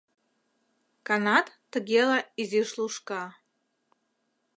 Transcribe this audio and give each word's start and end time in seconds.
Канат, 1.07 1.47
тыгела, 1.71 2.19
изиш 2.41 2.69
лушка... 2.79 3.23